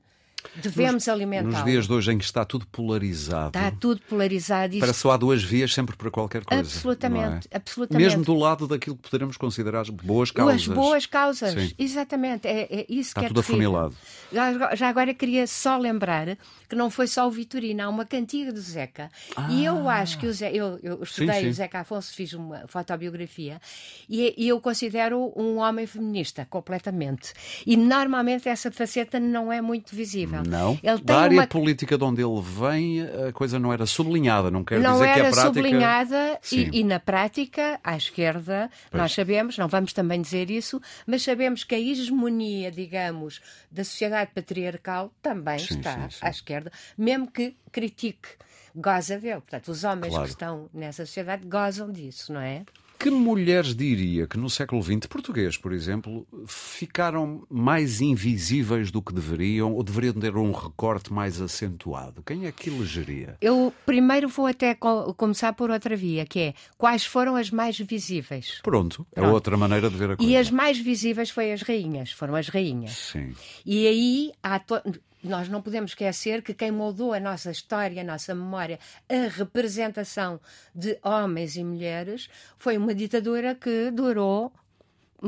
Devemos 0.57 1.09
alimentar. 1.09 1.49
Nos 1.49 1.65
dias 1.65 1.87
de 1.87 1.93
hoje 1.93 2.13
em 2.13 2.19
que 2.19 2.25
está 2.25 2.45
tudo 2.45 2.67
polarizado. 2.67 3.59
Está 3.59 3.71
tudo 3.71 4.01
polarizado. 4.09 4.75
Isto... 4.75 4.85
Para 4.85 4.93
só 4.93 5.13
há 5.13 5.17
duas 5.17 5.43
vias 5.43 5.73
sempre 5.73 5.97
para 5.97 6.11
qualquer 6.11 6.45
coisa. 6.45 6.63
Absolutamente, 6.63 7.49
é? 7.51 7.57
absolutamente. 7.57 8.05
Mesmo 8.05 8.25
do 8.25 8.35
lado 8.35 8.67
daquilo 8.67 8.97
que 8.97 9.03
poderemos 9.03 9.37
considerar 9.37 9.85
boas 9.91 10.31
causas. 10.31 10.63
As 10.63 10.67
boas 10.67 11.07
causas, 11.07 11.53
Sim. 11.53 11.73
exatamente. 11.79 12.47
É, 12.47 12.63
é 12.71 12.87
isso 12.89 13.11
está 13.11 13.21
que 13.21 13.27
é 13.27 13.29
tudo 13.29 13.43
terrível. 13.43 13.77
afunilado. 13.77 13.97
Já, 14.33 14.75
já, 14.75 14.89
agora 14.89 15.13
queria 15.13 15.47
só 15.47 15.77
lembrar 15.77 16.37
que 16.69 16.77
não 16.77 16.91
foi 16.91 17.07
só 17.07 17.27
o 17.27 17.31
Vitorino, 17.31 17.83
há 17.83 17.89
uma 17.89 18.05
cantiga 18.05 18.53
do 18.53 18.61
Zeca. 18.61 19.11
Ah. 19.37 19.49
E 19.51 19.65
eu 19.65 19.89
ah. 19.89 19.97
acho 19.97 20.19
que 20.19 20.27
o 20.27 20.33
Zeca, 20.33 20.55
eu, 20.55 20.79
eu 20.83 21.03
estudei 21.03 21.35
sim, 21.35 21.41
sim. 21.43 21.49
o 21.49 21.53
Zeca 21.53 21.81
Afonso, 21.81 22.15
fiz 22.15 22.33
uma 22.33 22.65
fotobiografia 22.69 23.61
e, 24.09 24.35
e 24.37 24.49
eu 24.49 24.61
considero 24.61 25.33
um 25.37 25.59
homem 25.59 25.87
feminista, 25.87 26.47
completamente. 26.49 27.33
E 27.67 27.77
normalmente 27.77 28.49
essa 28.49 28.71
faceta 28.71 29.19
não 29.19 29.53
é 29.53 29.61
muito 29.61 29.95
visível 29.95 30.30
possível. 30.31 30.51
Não. 30.51 30.79
Ele 30.83 31.03
da 31.03 31.21
área 31.21 31.39
uma... 31.39 31.47
política 31.47 31.99
de 31.99 32.05
onde 32.05 32.23
ele 32.23 32.41
vem, 32.41 33.03
a 33.29 33.33
coisa 33.33 33.59
não 33.59 33.73
era 33.73 33.87
sublinhada, 33.87 34.51
não 34.51 34.65
quer 34.65 34.81
não 34.81 34.93
dizer 34.95 35.05
que 35.05 35.11
a 35.11 35.15
prática... 35.15 35.37
Não 35.37 35.43
era 35.43 35.55
sublinhada 35.55 36.41
e, 36.53 36.81
e, 36.81 36.85
na 36.85 37.01
prática, 37.01 37.81
à 37.83 37.97
esquerda, 37.97 38.71
pois. 38.91 39.01
nós 39.03 39.13
sabemos, 39.13 39.59
não 39.59 39.69
vamos 39.69 39.93
também 39.93 40.21
dizer 40.21 40.51
isso, 40.51 40.81
mas 41.07 41.23
sabemos 41.23 41.65
que 41.65 41.75
a 41.75 41.79
hegemonia, 41.79 42.71
digamos, 42.71 43.41
da 43.71 43.85
sociedade 43.85 44.31
patriarcal 44.35 45.13
também 45.23 45.59
sim, 45.59 45.79
está 45.79 45.95
sim, 45.95 46.11
sim. 46.11 46.19
à 46.21 46.31
esquerda, 46.31 46.73
mesmo 46.97 47.31
que 47.31 47.57
critique 47.73 48.29
goza 48.75 49.19
dele. 49.19 49.41
Portanto, 49.41 49.69
os 49.69 49.85
homens 49.85 50.11
claro. 50.11 50.25
que 50.25 50.31
estão 50.31 50.71
nessa 50.73 51.05
sociedade 51.05 51.47
gozam 51.47 51.91
disso, 51.91 52.33
não 52.33 52.41
é? 52.41 52.65
Que 53.01 53.09
mulheres 53.09 53.75
diria 53.75 54.27
que 54.27 54.37
no 54.37 54.51
século 54.51 54.83
XX, 54.83 55.07
português, 55.09 55.57
por 55.57 55.73
exemplo, 55.73 56.27
ficaram 56.47 57.47
mais 57.49 58.03
invisíveis 58.03 58.91
do 58.91 59.01
que 59.01 59.15
deveriam 59.15 59.73
ou 59.73 59.83
deveriam 59.83 60.13
ter 60.13 60.37
um 60.37 60.53
recorte 60.53 61.11
mais 61.11 61.41
acentuado? 61.41 62.23
Quem 62.23 62.45
é 62.45 62.53
que 62.53 62.69
elegeria? 62.69 63.39
Eu 63.41 63.73
primeiro 63.87 64.29
vou 64.29 64.47
até 64.47 64.77
começar 65.17 65.55
por 65.55 65.71
outra 65.71 65.97
via, 65.97 66.27
que 66.27 66.41
é 66.41 66.55
quais 66.77 67.07
foram 67.07 67.37
as 67.37 67.51
mais 67.51 67.79
visíveis? 67.79 68.61
Pronto, 68.63 69.07
é 69.13 69.21
Pronto. 69.21 69.33
outra 69.33 69.57
maneira 69.57 69.89
de 69.89 69.97
ver 69.97 70.11
a 70.11 70.17
coisa. 70.19 70.31
E 70.31 70.37
as 70.37 70.51
mais 70.51 70.79
visíveis 70.79 71.31
foi 71.31 71.55
as 71.55 71.63
rainhas, 71.63 72.13
foram 72.13 72.35
as 72.35 72.49
rainhas. 72.49 72.93
Sim. 72.93 73.33
E 73.65 73.87
aí 73.87 74.33
há 74.43 74.59
to 74.59 74.75
nós 75.23 75.49
não 75.49 75.61
podemos 75.61 75.93
esquecer 75.93 76.43
que 76.43 76.55
quem 76.55 76.71
moldou 76.71 77.13
a 77.13 77.21
nossa 77.21 77.51
história, 77.51 78.03
a 78.03 78.05
nossa 78.05 78.35
memória, 78.35 78.79
a 79.09 79.29
representação 79.29 80.41
de 80.75 80.99
homens 81.03 81.57
e 81.57 81.65
mulheres, 81.65 82.29
foi 82.57 82.77
uma 82.77 82.95
ditadura 82.95 83.55
que 83.55 83.91
durou 83.91 84.53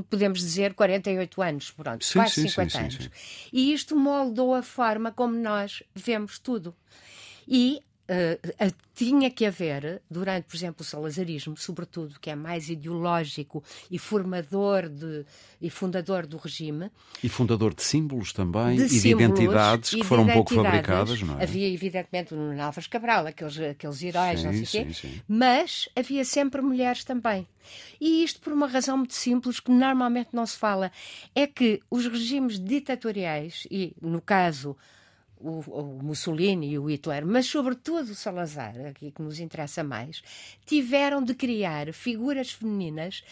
podemos 0.09 0.39
dizer 0.41 0.73
48 0.73 1.43
anos, 1.43 1.71
pronto, 1.71 2.03
sim, 2.03 2.19
quase 2.19 2.35
sim, 2.35 2.49
50 2.49 2.71
sim, 2.71 2.79
anos. 2.79 3.11
E 3.53 3.75
isto 3.75 3.95
moldou 3.95 4.55
a 4.55 4.63
forma 4.63 5.13
como 5.13 5.35
nós 5.35 5.83
vemos 5.95 6.39
tudo. 6.39 6.75
E 7.47 7.83
uh, 8.09 8.75
tinha 8.95 9.31
que 9.31 9.47
haver, 9.47 10.03
durante, 10.11 10.45
por 10.45 10.57
exemplo, 10.57 10.83
o 10.83 10.85
salazarismo, 10.85 11.57
sobretudo, 11.57 12.19
que 12.21 12.31
é 12.31 12.35
mais 12.35 12.69
ideológico 12.69 13.63
e 13.91 13.99
formador 13.99 14.89
de, 14.89 15.25
e 15.61 15.71
fundador 15.71 16.27
do 16.27 16.37
regime. 16.37 16.91
E 17.23 17.29
fundador 17.29 17.75
de 17.75 17.83
símbolos 17.83 18.33
também 18.33 18.77
de 18.77 18.85
e 18.85 19.01
de 19.01 19.09
identidades 19.09 19.91
que 19.91 20.05
foram 20.05 20.25
um 20.25 20.33
pouco 20.33 20.55
fabricadas, 20.55 21.23
não 21.23 21.41
é? 21.41 21.45
Havia, 21.45 21.69
evidentemente, 21.69 22.35
no 22.35 22.61
Alves 22.61 22.87
Cabral, 22.87 23.27
aqueles, 23.27 23.59
aqueles 23.59 24.03
heróis, 24.03 24.41
sim, 24.41 24.47
não 24.47 24.53
sei 24.53 24.83
o 24.83 24.87
quê, 24.87 24.95
sim. 24.95 25.21
mas 25.27 25.89
havia 25.97 26.25
sempre 26.25 26.61
mulheres 26.61 27.05
também. 27.05 27.47
E 28.01 28.23
isto 28.25 28.41
por 28.41 28.53
uma 28.53 28.67
razão 28.67 28.99
muito 28.99 29.15
simples 29.15 29.61
que 29.61 29.71
normalmente 29.71 30.31
não 30.33 30.45
se 30.45 30.59
fala, 30.59 30.93
é 31.35 31.47
que 31.47 31.81
os 31.91 32.07
regimes 32.07 32.59
ditatoriais, 32.59 33.67
e 33.71 33.95
no 34.03 34.21
caso 34.21 34.77
o, 35.43 35.61
o, 35.67 36.03
Mussolini 36.03 36.71
e 36.71 36.79
o 36.79 36.89
Hitler, 36.89 37.27
mas 37.27 37.47
sobretudo 37.47 38.13
o 38.13 38.15
Salazar, 38.15 38.75
aqui 38.87 39.11
que 39.11 39.23
nos 39.23 39.41
interessa 39.41 39.83
mais, 39.83 40.23
tiveram 40.65 41.23
de 41.23 41.35
criar 41.35 41.93
figuras 41.93 42.53
femininas 42.53 43.25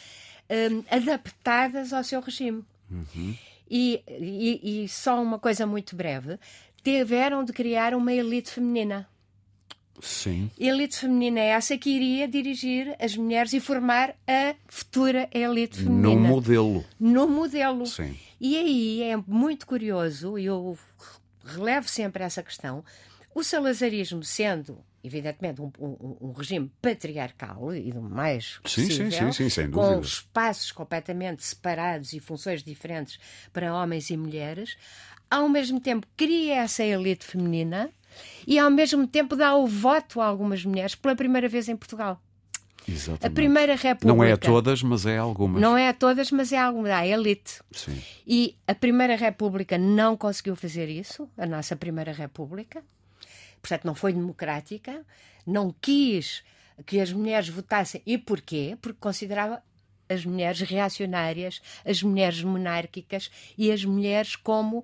um, 0.50 0.84
adaptadas 0.90 1.92
ao 1.92 2.02
seu 2.02 2.20
regime. 2.20 2.64
Uhum. 2.90 3.36
E, 3.70 4.02
e, 4.08 4.84
e 4.84 4.88
só 4.88 5.22
uma 5.22 5.38
coisa 5.38 5.64
muito 5.64 5.94
breve: 5.94 6.38
tiveram 6.82 7.44
de 7.44 7.52
criar 7.52 7.94
uma 7.94 8.12
elite 8.12 8.50
feminina. 8.50 9.08
Sim. 10.02 10.50
Elite 10.58 10.96
feminina 10.96 11.40
é 11.40 11.48
essa 11.48 11.76
que 11.76 11.90
iria 11.90 12.26
dirigir 12.26 12.96
as 12.98 13.14
mulheres 13.14 13.52
e 13.52 13.60
formar 13.60 14.14
a 14.26 14.54
futura 14.66 15.28
elite 15.32 15.78
feminina. 15.78 16.08
No 16.08 16.20
modelo. 16.20 16.84
No 16.98 17.28
modelo. 17.28 17.86
Sim. 17.86 18.16
E 18.40 18.56
aí 18.56 19.02
é 19.02 19.16
muito 19.26 19.66
curioso, 19.66 20.38
e 20.38 20.46
eu 20.46 20.78
relevo 21.44 21.88
sempre 21.88 22.24
essa 22.24 22.42
questão. 22.42 22.84
O 23.34 23.42
salazarismo 23.42 24.22
sendo 24.22 24.84
evidentemente, 25.02 25.60
um, 25.60 25.72
um, 25.78 26.16
um, 26.20 26.32
regime 26.32 26.70
patriarcal 26.80 27.74
e 27.74 27.90
do 27.90 28.02
mais 28.02 28.58
possível, 28.58 29.10
sim, 29.10 29.32
sim, 29.32 29.48
sim, 29.48 29.70
com 29.70 30.00
espaços 30.00 30.70
completamente 30.72 31.42
separados 31.42 32.12
e 32.12 32.20
funções 32.20 32.62
diferentes 32.62 33.18
para 33.52 33.74
homens 33.74 34.10
e 34.10 34.16
mulheres, 34.16 34.76
ao 35.30 35.48
mesmo 35.48 35.80
tempo 35.80 36.06
cria 36.16 36.56
essa 36.56 36.84
elite 36.84 37.24
feminina 37.24 37.90
e 38.46 38.58
ao 38.58 38.70
mesmo 38.70 39.06
tempo 39.06 39.36
dá 39.36 39.54
o 39.54 39.66
voto 39.66 40.20
a 40.20 40.26
algumas 40.26 40.64
mulheres 40.64 40.94
pela 40.94 41.16
primeira 41.16 41.48
vez 41.48 41.68
em 41.68 41.76
Portugal. 41.76 42.20
Exatamente. 42.90 43.26
A 43.26 43.30
Primeira 43.30 43.74
República. 43.74 44.14
Não 44.14 44.24
é 44.24 44.32
a 44.32 44.36
todas, 44.36 44.82
mas 44.82 45.06
é 45.06 45.18
a 45.18 45.22
algumas. 45.22 45.62
Não 45.62 45.76
é 45.76 45.88
a 45.88 45.94
todas, 45.94 46.30
mas 46.30 46.52
é 46.52 46.58
a 46.58 46.66
algumas. 46.66 46.92
A 46.92 47.06
elite. 47.06 47.60
Sim. 47.72 48.02
E 48.26 48.56
a 48.66 48.74
Primeira 48.74 49.16
República 49.16 49.78
não 49.78 50.16
conseguiu 50.16 50.56
fazer 50.56 50.88
isso, 50.88 51.28
a 51.36 51.46
nossa 51.46 51.76
Primeira 51.76 52.12
República. 52.12 52.82
Portanto, 53.60 53.84
não 53.84 53.94
foi 53.94 54.12
democrática, 54.12 55.04
não 55.46 55.74
quis 55.80 56.42
que 56.86 57.00
as 57.00 57.12
mulheres 57.12 57.48
votassem. 57.48 58.02
E 58.06 58.16
porquê? 58.16 58.76
Porque 58.80 58.98
considerava 58.98 59.62
as 60.08 60.24
mulheres 60.24 60.60
reacionárias, 60.60 61.62
as 61.84 62.02
mulheres 62.02 62.42
monárquicas 62.42 63.30
e 63.56 63.70
as 63.70 63.84
mulheres 63.84 64.34
como, 64.34 64.78
uh, 64.78 64.82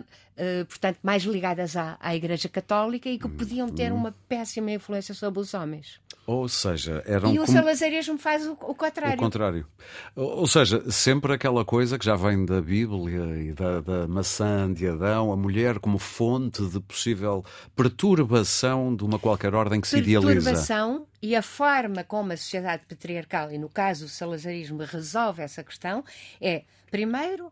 uh, 0.00 0.66
portanto, 0.66 0.98
mais 1.02 1.22
ligadas 1.22 1.76
à, 1.76 1.96
à 2.00 2.14
Igreja 2.16 2.48
Católica 2.48 3.08
e 3.08 3.18
que 3.18 3.28
podiam 3.28 3.68
ter 3.68 3.92
uma 3.92 4.12
péssima 4.28 4.72
influência 4.72 5.14
sobre 5.14 5.38
os 5.38 5.54
homens. 5.54 6.00
Ou 6.28 6.46
seja, 6.46 7.02
eram. 7.06 7.32
E 7.32 7.38
o 7.38 7.46
como... 7.46 7.56
salazarismo 7.56 8.18
faz 8.18 8.46
o, 8.46 8.52
o, 8.52 8.74
contrário. 8.74 9.14
O 9.14 9.18
contrário. 9.18 9.66
Ou 10.14 10.46
seja, 10.46 10.90
sempre 10.90 11.32
aquela 11.32 11.64
coisa 11.64 11.98
que 11.98 12.04
já 12.04 12.16
vem 12.16 12.44
da 12.44 12.60
Bíblia 12.60 13.24
e 13.38 13.54
da, 13.54 13.80
da 13.80 14.06
maçã 14.06 14.70
de 14.70 14.86
Adão, 14.86 15.32
a 15.32 15.36
mulher 15.38 15.78
como 15.78 15.98
fonte 15.98 16.62
de 16.66 16.80
possível 16.80 17.42
perturbação 17.74 18.94
de 18.94 19.04
uma 19.04 19.18
qualquer 19.18 19.54
ordem 19.54 19.80
que 19.80 19.88
se 19.88 19.96
idealiza. 19.96 20.34
Perturbação 20.34 21.06
e 21.22 21.34
a 21.34 21.40
forma 21.40 22.04
como 22.04 22.30
a 22.30 22.36
sociedade 22.36 22.82
patriarcal, 22.86 23.50
e 23.50 23.56
no 23.56 23.70
caso 23.70 24.04
o 24.04 24.08
salazarismo, 24.08 24.82
resolve 24.84 25.40
essa 25.40 25.64
questão 25.64 26.04
é, 26.38 26.64
primeiro, 26.90 27.50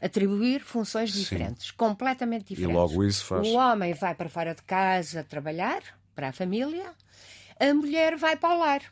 atribuir 0.00 0.62
funções 0.62 1.12
diferentes, 1.12 1.66
Sim. 1.66 1.74
completamente 1.76 2.46
diferentes. 2.46 2.74
E 2.74 2.74
logo 2.74 3.04
isso 3.04 3.22
faz. 3.22 3.46
O 3.46 3.52
homem 3.52 3.92
vai 3.92 4.14
para 4.14 4.30
fora 4.30 4.54
de 4.54 4.62
casa 4.62 5.22
trabalhar, 5.22 5.82
para 6.14 6.28
a 6.28 6.32
família 6.32 6.90
a 7.58 7.74
mulher 7.74 8.16
vai 8.16 8.36
para 8.36 8.54
o 8.54 8.58
lar. 8.58 8.82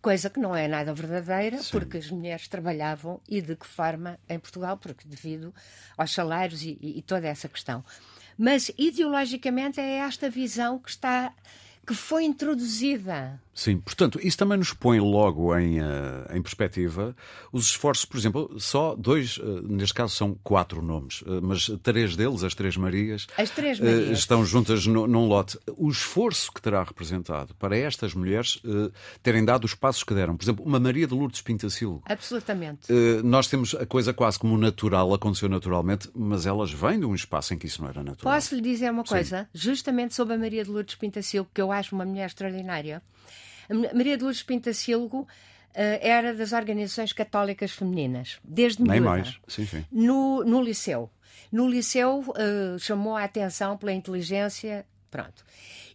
coisa 0.00 0.28
que 0.28 0.40
não 0.40 0.54
é 0.54 0.66
nada 0.66 0.92
verdadeira, 0.92 1.58
Sim. 1.58 1.70
porque 1.70 1.98
as 1.98 2.10
mulheres 2.10 2.48
trabalhavam 2.48 3.20
e 3.28 3.40
de 3.40 3.54
que 3.54 3.66
forma 3.66 4.18
em 4.28 4.38
Portugal, 4.38 4.76
porque 4.76 5.06
devido 5.06 5.54
aos 5.96 6.12
salários 6.12 6.62
e, 6.62 6.76
e 6.80 7.02
toda 7.02 7.28
essa 7.28 7.48
questão. 7.48 7.84
Mas 8.36 8.70
ideologicamente 8.76 9.80
é 9.80 9.98
esta 9.98 10.28
visão 10.28 10.78
que 10.78 10.90
está 10.90 11.32
que 11.86 11.94
foi 11.94 12.24
introduzida 12.24 13.40
Sim, 13.54 13.78
portanto, 13.78 14.18
isso 14.22 14.38
também 14.38 14.56
nos 14.56 14.72
põe 14.72 14.98
logo 14.98 15.56
em, 15.56 15.80
uh, 15.80 15.84
em 16.32 16.40
perspectiva 16.40 17.14
os 17.52 17.66
esforços, 17.66 18.04
por 18.06 18.16
exemplo, 18.16 18.54
só 18.58 18.94
dois, 18.96 19.36
uh, 19.36 19.62
neste 19.68 19.92
caso 19.92 20.14
são 20.14 20.34
quatro 20.42 20.80
nomes, 20.80 21.20
uh, 21.22 21.40
mas 21.42 21.70
três 21.82 22.16
deles, 22.16 22.42
as 22.42 22.54
Três 22.54 22.76
Marias, 22.76 23.26
as 23.36 23.50
três 23.50 23.80
Marias. 23.80 24.18
estão 24.18 24.44
juntas 24.44 24.86
no, 24.86 25.06
num 25.06 25.26
lote. 25.26 25.58
O 25.76 25.90
esforço 25.90 26.52
que 26.52 26.62
terá 26.62 26.82
representado 26.84 27.54
para 27.54 27.76
estas 27.76 28.14
mulheres 28.14 28.62
terem 29.22 29.44
dado 29.44 29.64
os 29.64 29.74
passos 29.74 30.04
que 30.04 30.14
deram. 30.14 30.36
Por 30.36 30.44
exemplo, 30.44 30.64
uma 30.64 30.78
Maria 30.78 31.06
de 31.06 31.14
Lourdes 31.14 31.40
Pintacilgo. 31.40 32.02
Absolutamente. 32.04 32.92
nós 33.24 33.48
temos 33.48 33.74
a 33.74 33.84
coisa 33.84 34.12
quase 34.12 34.38
como 34.38 34.56
natural, 34.56 35.12
aconteceu 35.12 35.48
naturalmente, 35.48 36.08
mas 36.14 36.46
elas 36.46 36.70
vêm 36.70 37.00
de 37.00 37.06
um 37.06 37.14
espaço 37.14 37.52
em 37.52 37.58
que 37.58 37.66
isso 37.66 37.82
não 37.82 37.88
era 37.88 38.02
natural. 38.02 38.34
Posso 38.34 38.54
lhe 38.54 38.60
dizer 38.60 38.90
uma 38.90 39.02
coisa? 39.02 39.48
Sim. 39.52 39.58
Justamente 39.58 40.14
sobre 40.14 40.34
a 40.34 40.38
Maria 40.38 40.62
de 40.62 40.70
Lourdes 40.70 40.94
Pintacilgo, 40.94 41.50
que 41.52 41.60
eu 41.60 41.72
acho 41.72 41.94
uma 41.94 42.04
mulher 42.04 42.26
extraordinária. 42.26 43.02
Maria 43.94 44.16
de 44.16 44.22
Lourdes 44.22 44.42
Pintacilgo 44.42 45.26
Uh, 45.72 45.96
era 46.02 46.34
das 46.34 46.52
organizações 46.52 47.14
católicas 47.14 47.70
femininas, 47.70 48.38
desde 48.44 48.82
Nem 48.82 49.00
mais, 49.00 49.38
sim, 49.48 49.64
sim. 49.64 49.82
No, 49.90 50.44
no 50.44 50.60
liceu. 50.60 51.08
No 51.50 51.66
liceu 51.66 52.18
uh, 52.20 52.78
chamou 52.78 53.16
a 53.16 53.24
atenção 53.24 53.78
pela 53.78 53.90
inteligência, 53.90 54.84
pronto. 55.10 55.42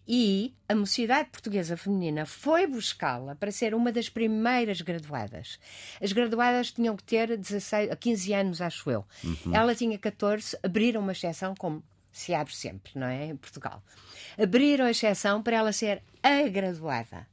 E 0.07 0.55
a 0.69 0.73
Mocidade 0.73 1.29
Portuguesa 1.29 1.75
Feminina 1.75 2.25
foi 2.25 2.65
buscá-la 2.65 3.35
para 3.35 3.51
ser 3.51 3.75
uma 3.75 3.91
das 3.91 4.07
primeiras 4.07 4.81
graduadas. 4.81 5.59
As 6.01 6.13
graduadas 6.13 6.71
tinham 6.71 6.95
que 6.95 7.03
ter 7.03 7.37
16, 7.37 7.91
15 7.99 8.33
anos, 8.33 8.61
acho 8.61 8.89
eu. 8.89 9.05
Uhum. 9.23 9.53
Ela 9.53 9.75
tinha 9.75 9.97
14, 9.97 10.57
abriram 10.63 11.01
uma 11.01 11.11
exceção, 11.11 11.53
como 11.53 11.83
se 12.09 12.33
abre 12.33 12.55
sempre, 12.55 12.93
não 12.95 13.05
é? 13.05 13.25
Em 13.25 13.35
Portugal. 13.35 13.83
Abriram 14.41 14.85
a 14.85 14.91
exceção 14.91 15.43
para 15.43 15.57
ela 15.57 15.73
ser 15.73 16.01
a 16.23 16.47
graduada. 16.47 17.27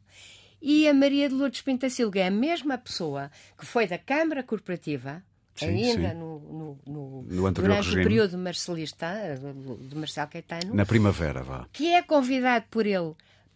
E 0.66 0.88
a 0.88 0.94
Maria 0.94 1.28
de 1.28 1.34
Lourdes 1.34 1.60
Pintacilga 1.60 2.20
é 2.20 2.28
a 2.28 2.30
mesma 2.30 2.78
pessoa 2.78 3.30
que 3.58 3.66
foi 3.66 3.86
da 3.86 3.98
Câmara 3.98 4.42
Corporativa, 4.42 5.22
sim, 5.54 5.66
ainda 5.66 6.08
sim. 6.08 6.14
No, 6.14 6.38
no, 6.40 6.78
no, 6.86 7.52
durante 7.52 7.60
regime. 7.60 8.00
o 8.00 8.08
período 8.08 8.38
marcelista, 8.38 9.38
de 9.78 9.94
Marcelo 9.94 10.30
Caetano. 10.30 10.74
Na 10.74 10.86
primavera, 10.86 11.42
vá. 11.42 11.68
Que 11.70 11.88
é 11.88 12.00
convidado 12.00 12.64
por 12.70 12.86
ele 12.86 13.12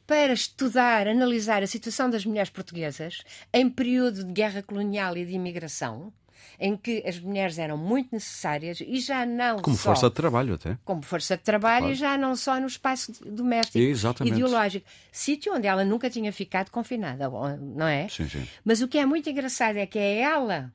para 0.06 0.34
estudar, 0.34 1.08
analisar 1.08 1.62
a 1.62 1.66
situação 1.66 2.10
das 2.10 2.26
mulheres 2.26 2.50
portuguesas 2.50 3.22
em 3.54 3.70
período 3.70 4.22
de 4.22 4.32
guerra 4.34 4.62
colonial 4.62 5.16
e 5.16 5.24
de 5.24 5.32
imigração 5.32 6.12
em 6.59 6.76
que 6.76 7.02
as 7.07 7.18
mulheres 7.18 7.59
eram 7.59 7.76
muito 7.76 8.11
necessárias 8.12 8.80
e 8.80 9.00
já 9.00 9.25
não 9.25 9.59
como 9.59 9.76
só, 9.76 9.90
força 9.90 10.09
de 10.09 10.14
trabalho 10.14 10.54
até 10.54 10.78
como 10.85 11.02
força 11.02 11.37
de 11.37 11.42
trabalho 11.42 11.87
claro. 11.87 11.92
e 11.92 11.97
já 11.97 12.18
não 12.18 12.37
só 12.37 12.59
no 12.61 12.66
espaço 12.66 13.12
doméstico 13.25 13.78
Exatamente. 13.78 14.35
ideológico 14.35 14.87
sítio 15.12 15.54
onde 15.54 15.66
ela 15.66 15.85
nunca 15.85 16.11
tinha 16.11 16.33
ficado 16.33 16.71
confinada 16.71 17.28
não 17.59 17.87
é 17.87 18.09
sim, 18.09 18.28
sim. 18.28 18.47
mas 18.64 18.80
o 18.80 18.88
que 18.88 18.99
é 18.99 19.07
muito 19.07 19.28
engraçado 19.28 19.76
é 19.76 19.87
que 19.87 19.99
é 19.99 20.21
ela 20.21 20.73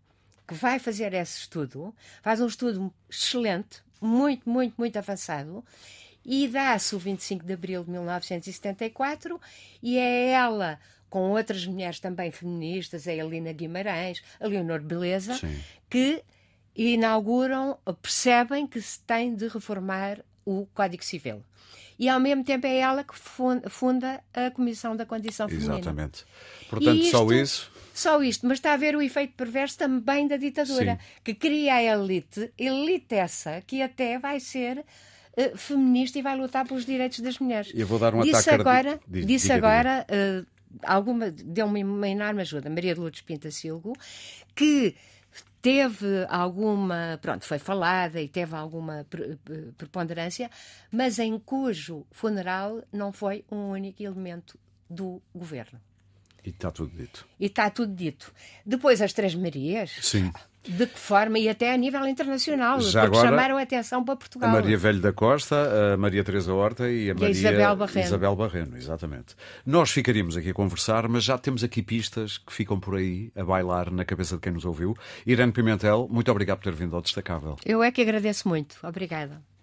que 0.47 0.53
vai 0.53 0.79
fazer 0.79 1.13
esse 1.13 1.39
estudo 1.39 1.93
faz 2.21 2.41
um 2.41 2.47
estudo 2.47 2.93
excelente 3.09 3.81
muito 4.01 4.49
muito 4.49 4.75
muito 4.77 4.97
avançado 4.97 5.63
e 6.25 6.47
dá-se 6.47 6.95
o 6.95 6.99
25 6.99 7.45
de 7.45 7.53
abril 7.53 7.83
de 7.83 7.91
1974 7.91 9.39
e 9.81 9.97
é 9.97 10.29
ela 10.29 10.79
com 11.13 11.29
outras 11.29 11.63
mulheres 11.67 11.99
também 11.99 12.31
feministas, 12.31 13.07
a 13.07 13.13
Helena 13.13 13.53
Guimarães, 13.53 14.23
a 14.39 14.47
Leonor 14.47 14.81
Beleza, 14.81 15.35
Sim. 15.35 15.59
que 15.87 16.23
inauguram, 16.75 17.77
percebem 18.01 18.65
que 18.65 18.81
se 18.81 18.99
tem 19.01 19.35
de 19.35 19.47
reformar 19.47 20.25
o 20.43 20.65
Código 20.73 21.05
Civil. 21.05 21.43
E 21.99 22.09
ao 22.09 22.19
mesmo 22.19 22.43
tempo 22.43 22.65
é 22.65 22.77
ela 22.77 23.03
que 23.03 23.13
funda 23.69 24.23
a 24.33 24.49
Comissão 24.49 24.95
da 24.95 25.05
Condição 25.05 25.47
Feminina. 25.47 25.75
Exatamente. 25.75 26.25
Portanto, 26.67 26.97
isto, 26.97 27.11
só 27.11 27.31
isso. 27.31 27.71
Só 27.93 28.23
isto, 28.23 28.47
mas 28.47 28.57
está 28.57 28.73
a 28.73 28.77
ver 28.77 28.95
o 28.95 29.01
efeito 29.03 29.35
perverso 29.35 29.77
também 29.77 30.27
da 30.27 30.35
ditadura, 30.35 30.93
Sim. 30.99 31.21
que 31.23 31.35
cria 31.35 31.75
a 31.75 31.83
elite, 31.83 32.51
elite 32.57 33.13
essa 33.13 33.61
que 33.61 33.83
até 33.83 34.17
vai 34.17 34.39
ser 34.39 34.79
uh, 34.79 35.55
feminista 35.55 36.17
e 36.17 36.23
vai 36.23 36.35
lutar 36.35 36.67
pelos 36.67 36.87
direitos 36.87 37.19
das 37.19 37.37
mulheres. 37.37 37.71
Eu 37.75 37.85
vou 37.85 37.99
dar 37.99 38.15
um 38.15 38.21
disse 38.21 38.49
ataque 38.49 38.61
agora, 38.61 38.99
de... 39.07 39.23
disse 39.25 39.53
diga, 39.53 39.57
agora. 39.57 40.07
Uh, 40.09 40.52
alguma 40.81 41.29
deu-me 41.31 41.83
uma 41.83 42.07
enorme 42.07 42.41
ajuda, 42.41 42.69
Maria 42.69 42.93
de 42.93 42.99
Lourdes 42.99 43.21
Pinta-Silgo, 43.21 43.93
que 44.55 44.95
teve 45.61 46.25
alguma, 46.27 47.17
pronto, 47.21 47.45
foi 47.45 47.57
falada 47.57 48.21
e 48.21 48.27
teve 48.27 48.55
alguma 48.55 49.07
preponderância, 49.77 50.49
mas 50.91 51.19
em 51.19 51.39
cujo 51.39 52.05
funeral 52.11 52.83
não 52.91 53.13
foi 53.13 53.45
um 53.51 53.69
único 53.69 54.03
elemento 54.03 54.59
do 54.89 55.21
governo. 55.33 55.79
E 56.45 56.49
está 56.49 56.69
tudo 56.69 56.95
dito. 56.95 57.25
E 57.39 57.45
está 57.45 57.69
tudo 57.69 57.95
dito. 57.95 58.33
Depois 58.65 59.01
as 59.01 59.13
Três 59.13 59.33
Marias. 59.33 59.91
Sim. 60.01 60.31
De 60.67 60.87
que 60.87 60.97
forma? 60.97 61.37
E 61.37 61.49
até 61.49 61.73
a 61.73 61.77
nível 61.77 62.07
internacional, 62.07 62.79
Já 62.79 63.01
porque 63.01 63.17
agora, 63.17 63.29
chamaram 63.29 63.57
a 63.57 63.61
atenção 63.61 64.03
para 64.03 64.15
Portugal. 64.15 64.49
A 64.49 64.53
Maria 64.53 64.77
Velho 64.77 64.99
da 65.01 65.11
Costa, 65.11 65.93
a 65.93 65.97
Maria 65.97 66.23
Teresa 66.23 66.53
Horta 66.53 66.89
e 66.89 67.09
a 67.09 67.11
e 67.11 67.13
Maria 67.13 67.29
Isabel 67.29 67.75
Barreno. 67.75 68.07
Isabel 68.07 68.35
Barreno, 68.35 68.77
exatamente. 68.77 69.35
Nós 69.65 69.91
ficaríamos 69.91 70.37
aqui 70.37 70.49
a 70.49 70.53
conversar, 70.53 71.07
mas 71.09 71.23
já 71.23 71.37
temos 71.37 71.63
aqui 71.63 71.83
pistas 71.83 72.37
que 72.37 72.53
ficam 72.53 72.79
por 72.79 72.95
aí 72.95 73.31
a 73.35 73.43
bailar 73.43 73.91
na 73.91 74.05
cabeça 74.05 74.35
de 74.35 74.41
quem 74.41 74.53
nos 74.53 74.63
ouviu. 74.63 74.95
Irene 75.25 75.51
Pimentel, 75.51 76.07
muito 76.09 76.31
obrigado 76.31 76.59
por 76.59 76.63
ter 76.63 76.73
vindo 76.73 76.95
ao 76.95 77.01
Destacável. 77.01 77.57
Eu 77.65 77.83
é 77.83 77.91
que 77.91 78.01
agradeço 78.01 78.47
muito. 78.47 78.77
Obrigada. 78.83 79.43